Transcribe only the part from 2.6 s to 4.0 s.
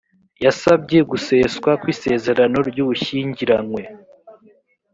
ry’ubushyingiranywe